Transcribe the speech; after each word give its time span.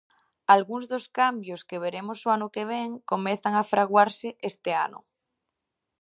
Algún 0.55 0.81
dos 0.91 1.05
cambios 1.19 1.61
que 1.69 1.81
veremos 1.85 2.19
o 2.27 2.27
ano 2.35 2.47
que 2.55 2.63
vén 2.71 2.89
comezan 3.11 3.53
a 3.57 3.63
fraguarse 3.71 4.29
este 4.49 4.71
ano. 4.85 4.99